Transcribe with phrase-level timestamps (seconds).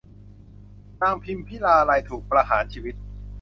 [1.01, 2.95] นางพิมพิลาไลยถูกประหารชีวิต